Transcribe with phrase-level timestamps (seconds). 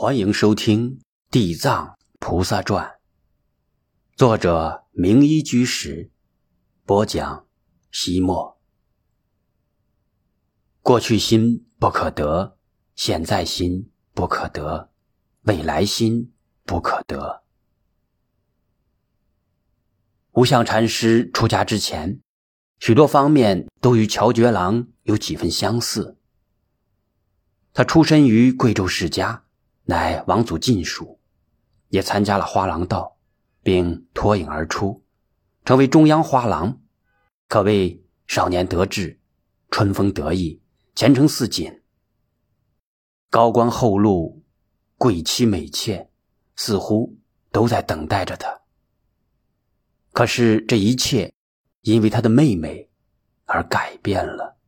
[0.00, 2.86] 欢迎收听《地藏菩萨传》，
[4.16, 6.12] 作者明一居士
[6.86, 7.44] 播讲。
[7.90, 8.60] 西莫，
[10.82, 12.56] 过去心不可得，
[12.94, 14.92] 现在心不可得，
[15.42, 17.42] 未来心不可得。
[20.30, 22.20] 无相禅师出家之前，
[22.78, 26.16] 许多方面都与乔觉郎有几分相似。
[27.72, 29.46] 他出身于贵州世家。
[29.90, 31.18] 乃王祖近属，
[31.88, 33.16] 也参加了花郎道，
[33.62, 35.02] 并脱颖而出，
[35.64, 36.78] 成为中央花郎，
[37.48, 39.18] 可谓少年得志，
[39.70, 40.60] 春风得意，
[40.94, 41.80] 前程似锦。
[43.30, 44.44] 高官厚禄，
[44.98, 46.10] 贵妻美妾，
[46.54, 47.16] 似乎
[47.50, 48.60] 都在等待着他。
[50.12, 51.32] 可是这一切，
[51.80, 52.90] 因为他的妹妹
[53.46, 54.58] 而改变了。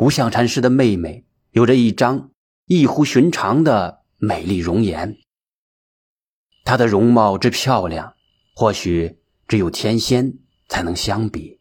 [0.00, 2.31] 无相禅师的妹妹有着一张。
[2.66, 5.18] 异乎寻常的美丽容颜，
[6.64, 8.14] 她的容貌之漂亮，
[8.54, 10.38] 或许只有天仙
[10.68, 11.60] 才能相比。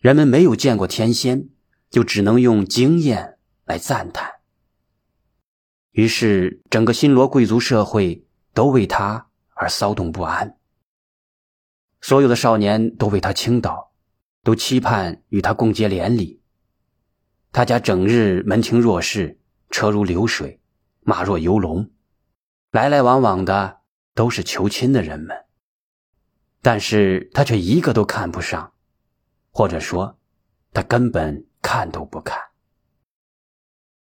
[0.00, 1.50] 人们没有见过天仙，
[1.90, 4.32] 就只能用惊艳来赞叹。
[5.90, 10.58] 于是，整个新罗贵族社会都为他而骚动不安。
[12.00, 13.92] 所有的少年都为他倾倒，
[14.42, 16.40] 都期盼与他共结连理。
[17.52, 19.38] 他家整日门庭若市。
[19.74, 20.60] 车如流水，
[21.00, 21.90] 马若游龙，
[22.70, 23.80] 来来往往的
[24.14, 25.46] 都是求亲的人们，
[26.62, 28.72] 但是他却一个都看不上，
[29.50, 30.16] 或者说，
[30.72, 32.40] 他根本看都不看。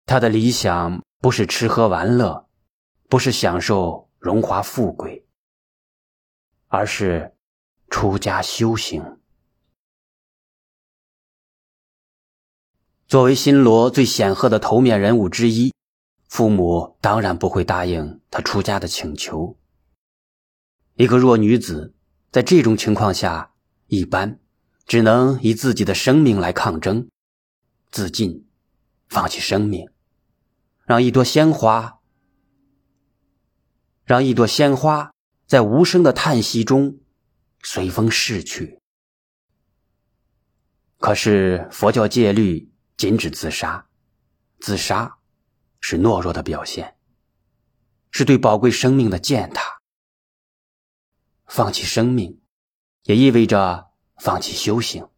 [0.05, 2.47] 他的理想不是吃喝玩乐，
[3.09, 5.27] 不是享受荣华富贵，
[6.67, 7.35] 而是
[7.89, 9.03] 出家修行。
[13.15, 15.73] 作为新罗最显赫的头面人物之一，
[16.27, 19.57] 父母当然不会答应他出家的请求。
[20.95, 21.95] 一个弱女子
[22.29, 23.53] 在这种情况下，
[23.87, 24.41] 一般
[24.85, 27.07] 只能以自己的生命来抗争，
[27.89, 28.45] 自尽，
[29.07, 29.87] 放弃生命，
[30.83, 31.99] 让一朵鲜花，
[34.03, 35.13] 让一朵鲜花
[35.47, 36.97] 在无声的叹息中
[37.63, 38.81] 随风逝去。
[40.97, 42.74] 可是佛教戒律。
[42.97, 43.87] 禁止自杀，
[44.59, 45.17] 自杀
[45.81, 46.95] 是懦弱的表现，
[48.09, 49.81] 是对宝贵生命的践踏。
[51.45, 52.41] 放弃生命，
[53.03, 55.09] 也意味着放弃修行，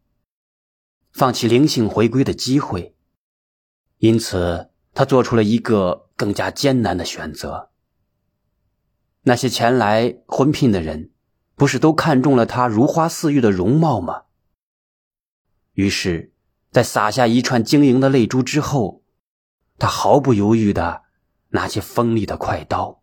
[1.12, 2.96] 放弃灵性回归的机会。
[3.98, 7.70] 因此，他做出了一个更加艰难的选择。
[9.22, 11.12] 那些前来婚聘的人，
[11.54, 14.24] 不是都看中了他如花似玉的容貌吗？
[15.74, 16.34] 于是。
[16.70, 19.02] 在洒下一串晶莹的泪珠之后，
[19.78, 21.02] 他毫不犹豫的
[21.50, 23.02] 拿起锋利的快刀，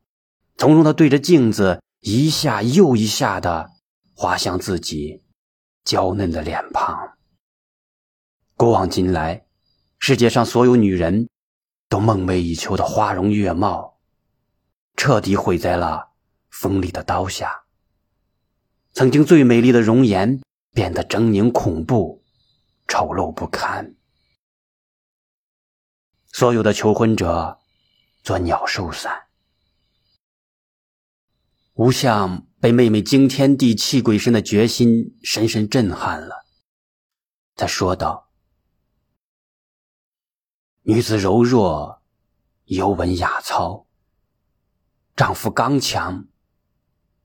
[0.57, 3.71] 从容的对着镜子一下又一下的
[4.13, 5.23] 划向自己
[5.83, 7.17] 娇嫩的脸庞。
[8.55, 9.45] 古往今来，
[9.99, 11.27] 世界上所有女人
[11.89, 13.97] 都梦寐以求的花容月貌，
[14.95, 16.11] 彻底毁在了
[16.49, 17.63] 锋利的刀下。
[18.93, 20.39] 曾经最美丽的容颜
[20.71, 22.23] 变得狰狞恐怖。
[22.87, 23.95] 丑陋不堪，
[26.27, 27.59] 所有的求婚者
[28.23, 29.27] 做鸟兽散。
[31.73, 36.45] 吴相被妹妹惊天地泣鬼神的决心深深震撼了，
[37.55, 38.29] 他说道
[40.83, 42.01] ：“女子柔弱，
[42.65, 43.87] 尤闻雅操；
[45.17, 46.27] 丈夫刚强，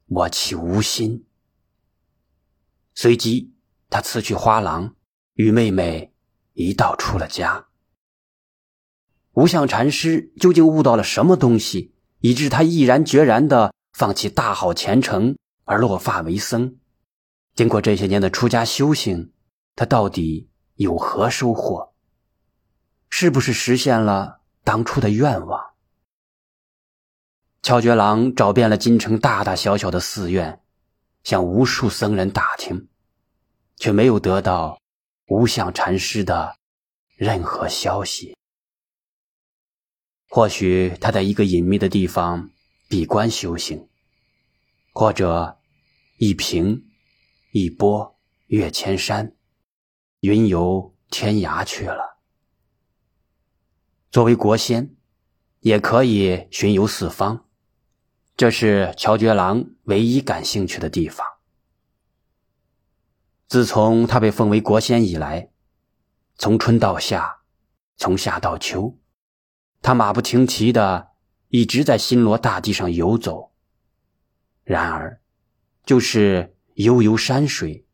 [0.07, 1.27] 我岂无心？”
[2.97, 3.55] 随即，
[3.89, 4.97] 他辞去花郎。
[5.41, 6.13] 与妹妹
[6.53, 7.69] 一道出了家。
[9.33, 16.77] 无相禅师究竟悟到了什么东西，以致他毅然决然的放弃大好前程而落发为僧？
[17.55, 19.33] 经过这些年的出家修行，
[19.75, 21.95] 他到底有何收获？
[23.09, 25.71] 是不是实现了当初的愿望？
[27.63, 30.61] 乔觉郎找遍了京城大大小小的寺院，
[31.25, 32.89] 向无数僧人打听，
[33.77, 34.79] 却没有得到。
[35.31, 36.57] 无相禅师的
[37.15, 38.37] 任何消息，
[40.29, 42.51] 或许他在一个隐秘的地方
[42.89, 43.89] 闭关修行，
[44.93, 45.61] 或者
[46.19, 46.85] 一平
[47.53, 48.19] 一波
[48.49, 49.37] 越千山，
[50.19, 52.19] 云游天涯去了。
[54.11, 54.97] 作为国仙，
[55.61, 57.47] 也可以巡游四方，
[58.37, 61.25] 这是乔觉郎唯一感兴趣的地方。
[63.51, 65.51] 自从他被封为国仙以来，
[66.37, 67.41] 从春到夏，
[67.97, 68.97] 从夏到秋，
[69.83, 71.09] 他马不停蹄的
[71.49, 73.51] 一直在新罗大地上游走。
[74.63, 75.21] 然而，
[75.85, 77.85] 就是悠悠山水，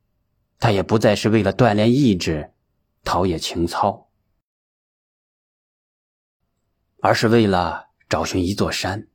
[0.58, 2.52] 他也不再是为了锻炼意志、
[3.02, 4.10] 陶冶情操，
[7.00, 9.08] 而是为了找寻一座山，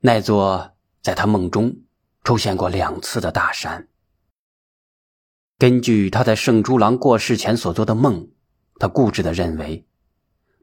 [0.00, 1.76] 那座在他梦中
[2.24, 3.88] 出现过两次的大山。
[5.56, 8.28] 根据他在圣猪郎过世前所做的梦，
[8.78, 9.86] 他固执的认为，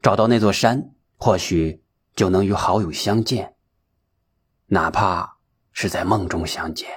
[0.02, 1.82] 找到那座山，或许
[2.14, 3.54] 就能与好友相见，
[4.66, 5.38] 哪怕
[5.72, 6.88] 是在梦中相见。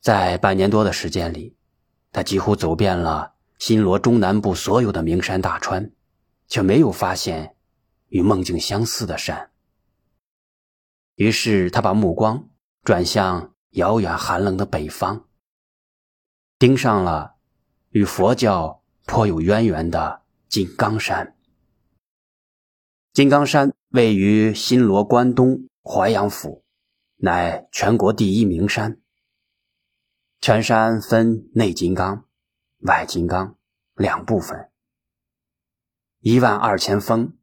[0.00, 1.56] 在半年多的时间里，
[2.12, 5.90] 他几乎走遍了新罗中南部所有的名山大川，
[6.46, 7.56] 却没有发现
[8.08, 9.50] 与梦境相似的山。
[11.16, 12.48] 于是他把目光
[12.84, 15.24] 转向遥远寒冷的北方。
[16.64, 17.36] 盯上了
[17.90, 21.36] 与佛教颇有渊源的金刚山。
[23.12, 26.64] 金刚山位于新罗关东淮阳府，
[27.16, 28.98] 乃全国第一名山。
[30.40, 32.24] 全山分内金刚、
[32.78, 33.58] 外金刚
[33.96, 34.70] 两部分，
[36.20, 37.36] 一万二千峰，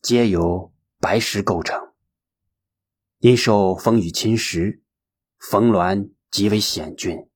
[0.00, 1.92] 皆由白石构成。
[3.18, 4.80] 因受风雨侵蚀，
[5.36, 7.28] 峰峦极为险峻。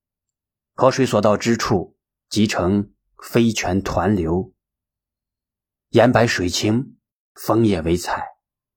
[0.78, 1.96] 河水所到之处，
[2.28, 4.52] 即成飞泉湍流。
[5.88, 6.98] 岩白水清，
[7.32, 8.22] 枫叶为彩，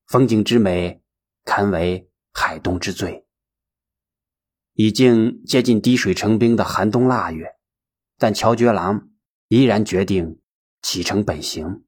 [0.07, 1.03] 风景之美，
[1.43, 3.27] 堪为海东之最。
[4.75, 7.57] 已经接近滴水成冰的寒冬腊月，
[8.17, 9.09] 但乔觉郎
[9.49, 10.39] 依然决定
[10.81, 11.83] 启程北行，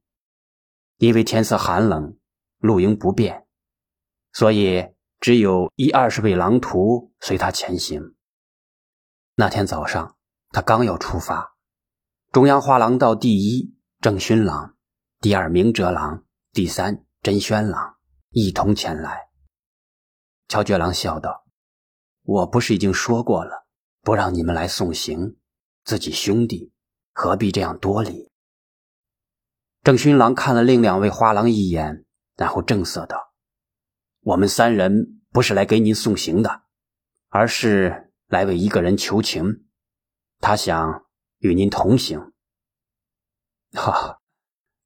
[0.97, 2.17] 因为天色寒冷，
[2.57, 3.47] 露营不便，
[4.33, 4.89] 所以
[5.21, 8.13] 只有一二十位狼徒随他前行。
[9.41, 10.17] 那天早上，
[10.51, 11.55] 他刚要出发，
[12.31, 14.75] 中央花廊道第一郑勋郎、
[15.19, 17.95] 第二明哲郎、第三真宣郎
[18.29, 19.29] 一同前来。
[20.47, 21.47] 乔觉郎笑道
[22.21, 23.65] ：“我不是已经说过了，
[24.03, 25.37] 不让你们来送行，
[25.85, 26.71] 自己兄弟
[27.11, 28.29] 何必这样多礼？”
[29.81, 32.05] 郑勋郎看了另两位花郎一眼，
[32.35, 33.33] 然后正色道
[34.21, 36.61] ：“我们三人不是来给您送行的，
[37.29, 39.65] 而是……”来为一个人求情，
[40.39, 41.05] 他想
[41.39, 42.31] 与您同行。
[43.75, 44.21] 哈，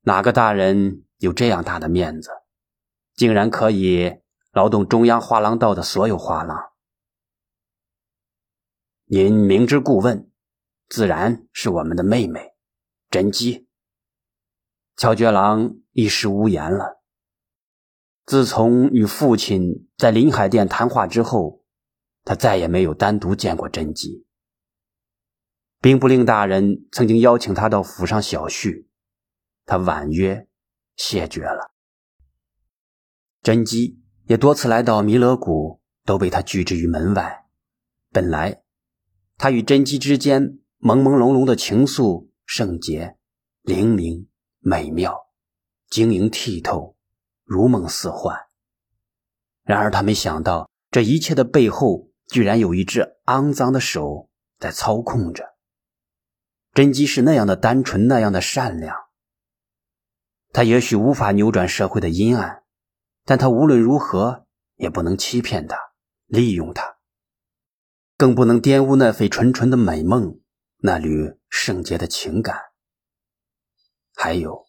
[0.02, 2.32] 哪个大人有这样大的面子，
[3.14, 4.20] 竟然可以
[4.52, 6.58] 劳动中央画廊道的所有画廊？
[9.06, 10.32] 您明知故问，
[10.90, 12.56] 自然是我们的妹妹
[13.12, 13.68] 甄姬。
[14.98, 17.04] 乔觉郎一时无言了。
[18.26, 21.64] 自从与父亲在临海殿谈话之后。
[22.26, 24.26] 他再也没有单独见过甄姬。
[25.80, 28.90] 兵部令大人曾经邀请他到府上小叙，
[29.66, 30.48] 他婉约
[30.96, 31.72] 谢绝了。
[33.44, 37.46] 甄姬也多次来到弥勒谷，都被他拒之于门外。
[38.10, 38.64] 本来，
[39.38, 43.18] 他与甄姬之间朦朦胧胧的情愫，圣洁、
[43.62, 45.28] 灵明、美妙、
[45.92, 46.98] 晶莹剔透，
[47.44, 48.36] 如梦似幻。
[49.62, 52.10] 然而，他没想到这一切的背后。
[52.28, 54.30] 居然有一只肮脏的手
[54.60, 55.56] 在操控着。
[56.74, 58.96] 甄姬是那样的单纯，那样的善良。
[60.52, 62.64] 他也许无法扭转社会的阴暗，
[63.24, 64.46] 但他无论如何
[64.76, 65.78] 也不能欺骗他、
[66.26, 66.98] 利用他，
[68.18, 70.40] 更不能玷污那份纯纯的美梦，
[70.78, 72.60] 那缕圣洁的情感。
[74.14, 74.66] 还有，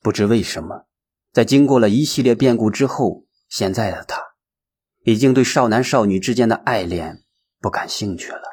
[0.00, 0.86] 不知为什么，
[1.32, 4.22] 在经过了一系列变故之后，现在的他。
[5.02, 7.24] 已经对少男少女之间的爱恋
[7.58, 8.50] 不感兴趣了。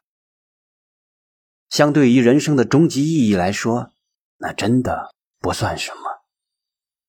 [1.70, 3.92] 相对于人生的终极意义来说，
[4.38, 6.02] 那真的不算什么。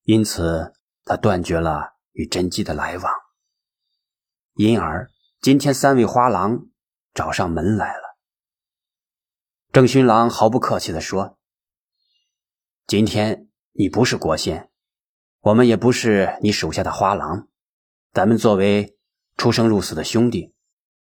[0.02, 0.72] 因此，
[1.04, 3.12] 他断绝了与甄姬的来往。
[4.54, 5.08] 因而，
[5.40, 6.66] 今天三位花郎
[7.14, 8.18] 找上门来了。
[9.70, 11.38] 郑勋郎毫不客气地说
[12.88, 14.70] ：“今天你不是国仙，
[15.40, 17.46] 我们也不是你手下的花郎，
[18.12, 18.96] 咱们作为……”
[19.38, 20.52] 出生入死的兄弟，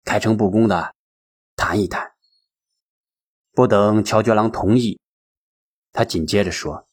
[0.04, 0.94] 开诚布公的
[1.54, 2.12] 谈一谈。
[3.52, 4.98] 不等乔觉郎同意，
[5.92, 6.88] 他紧接着说：“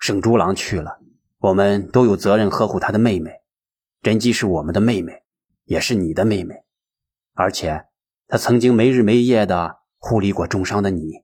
[0.00, 0.98] 圣猪郎去了，
[1.40, 3.42] 我们都有责任呵护他的妹妹。
[4.00, 5.24] 甄姬是我们的妹妹，
[5.64, 6.64] 也是你的妹妹，
[7.34, 7.84] 而且
[8.26, 11.22] 她曾经没日没夜的护理过重伤的你，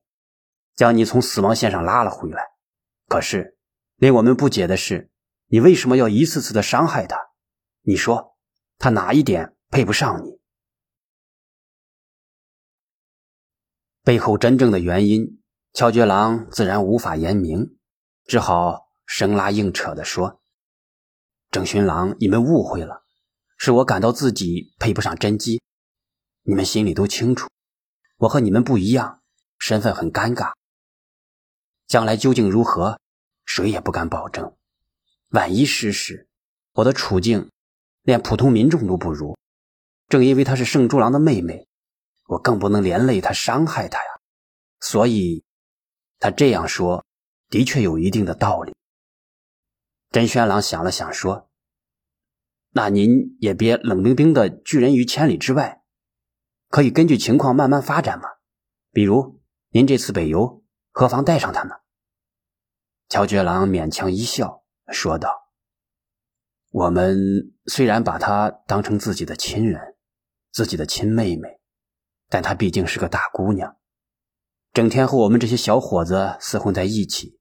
[0.75, 2.43] 将你从死亡线上拉了回来。
[3.09, 3.57] 可是
[3.97, 5.11] 令我们不解的是，
[5.47, 7.17] 你为什么要一次次的伤害她？
[7.81, 8.35] 你说。”
[8.79, 10.39] 他哪一点配不上你？
[14.03, 15.43] 背后真正的原因，
[15.73, 17.77] 乔觉郎自然无法言明，
[18.25, 20.41] 只好生拉硬扯地说
[21.51, 23.05] ：“郑勋郎，你们误会了，
[23.59, 25.61] 是我感到自己配不上甄姬。
[26.43, 27.49] 你们心里都清楚，
[28.19, 29.23] 我和你们不一样，
[29.59, 30.53] 身份很尴尬。
[31.89, 33.01] 将来究竟如何，
[33.45, 34.57] 谁也不敢保证。
[35.31, 36.29] 万一失事，
[36.75, 37.51] 我的处境
[38.07, 39.37] 连普通民众都不如。
[40.09, 41.67] 正因为她是圣诸郎的妹妹，
[42.29, 44.11] 我更不能连累她，伤害她呀。
[44.81, 45.45] 所以，
[46.21, 47.05] 他这样说，
[47.49, 48.75] 的确有一定的道理。”
[50.13, 51.51] 甄轩郎想了想，说
[52.71, 55.83] ：“那您也别冷冰冰的拒人于千里之外，
[56.69, 58.29] 可以根据情况慢慢发展嘛。
[58.93, 61.75] 比如您这次北游，何妨带上他呢？”
[63.09, 65.46] 乔觉郎勉强一笑，说道
[66.77, 69.97] ：“我们虽然把她当成自己的亲人，
[70.53, 71.59] 自己的亲妹妹，
[72.29, 73.79] 但她毕竟是个大姑娘，
[74.75, 77.41] 整天和我们这些小伙子厮混在一起，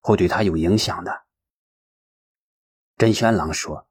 [0.00, 1.24] 会对她有影响的。”
[2.96, 3.88] 甄轩郎说：“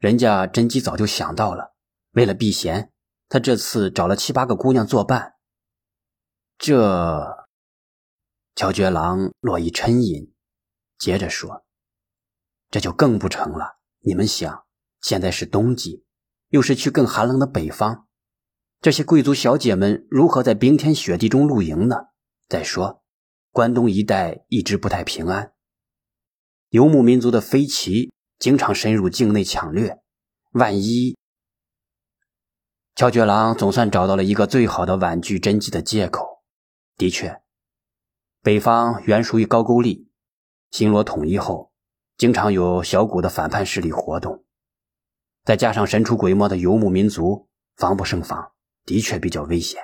[0.00, 1.74] 人家甄姬早就想到了，
[2.12, 2.90] 为了避嫌，
[3.28, 5.34] 他这次找了七八个姑娘作伴。”
[6.56, 7.46] 这，
[8.54, 10.32] 乔觉郎落一沉吟，
[10.96, 11.63] 接着说
[12.74, 13.78] ：“这就更不成了。
[14.00, 14.64] 你们想，
[15.00, 16.04] 现在是冬季，
[16.48, 18.06] 又是去更寒冷的北方，
[18.80, 21.94] 这些贵族小姐们如何在冰天雪地中露营呢？
[22.48, 23.04] 再说，
[23.52, 25.52] 关东一带一直不太平安。”
[26.70, 30.00] 游牧民族的飞骑经常深入境内抢掠，
[30.50, 31.16] 万一……
[32.96, 36.42] 乔觉郎总算找到了一个最好的婉拒真迹的借口。
[36.96, 37.40] 的确，
[38.42, 40.10] 北方原属于高句丽，
[40.72, 41.70] 新罗统一后，
[42.16, 44.44] 经常有小股的反叛势力活动，
[45.44, 48.52] 再加上神出鬼没的游牧民族，防不胜防，
[48.84, 49.82] 的确比较危险。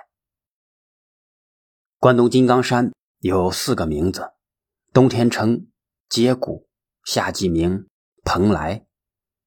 [1.99, 4.33] 关东金刚山有四个名字：
[4.93, 5.69] 冬天称
[6.09, 6.67] 接谷。
[7.03, 7.89] 夏季名
[8.25, 8.85] 蓬莱，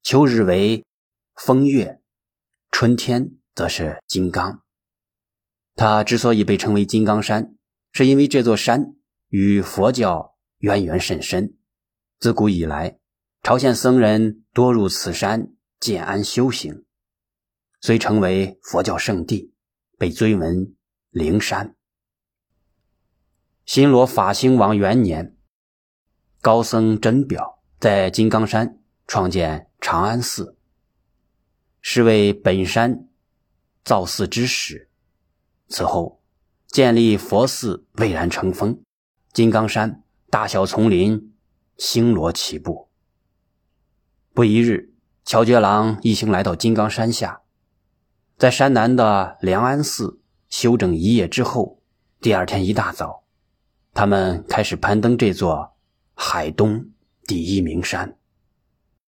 [0.02, 0.84] 秋日为
[1.36, 2.02] 风月，
[2.72, 4.64] 春天则是金刚。
[5.76, 7.56] 它之所以被称为金刚山，
[7.92, 8.96] 是因为这座山
[9.30, 11.56] 与佛教渊源甚深。
[12.24, 12.98] 自古以来，
[13.42, 16.86] 朝鲜僧人多入此山建安修行，
[17.82, 19.52] 虽成为佛教圣地，
[19.98, 20.74] 被尊为
[21.10, 21.76] 灵山。
[23.66, 25.36] 新罗法兴王元年。
[26.40, 30.56] 高僧真表在金刚山创建长安寺，
[31.82, 33.10] 是为本山
[33.84, 34.90] 造寺之始。
[35.68, 36.24] 此后
[36.68, 38.82] 建立佛寺蔚然成风，
[39.34, 41.33] 金刚山大小丛林
[41.78, 42.90] 星罗棋布。
[44.34, 44.94] 不一日，
[45.26, 47.42] 乔杰郎一行来到金刚山下，
[48.38, 51.80] 在山南的梁安寺休整一夜之后，
[52.20, 53.24] 第二天一大早，
[53.94, 55.72] 他们开始攀登这座。
[56.16, 56.92] 海东
[57.26, 58.18] 第一名山。